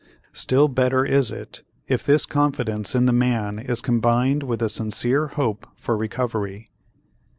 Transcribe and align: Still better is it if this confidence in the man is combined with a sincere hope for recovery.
Still 0.33 0.67
better 0.67 1.05
is 1.05 1.29
it 1.29 1.61
if 1.87 2.03
this 2.03 2.25
confidence 2.25 2.95
in 2.95 3.05
the 3.05 3.13
man 3.13 3.59
is 3.59 3.81
combined 3.81 4.41
with 4.41 4.63
a 4.63 4.67
sincere 4.67 5.27
hope 5.27 5.67
for 5.75 5.95
recovery. 5.95 6.71